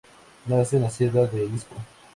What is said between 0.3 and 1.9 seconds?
Nace en la Sierra de Izco.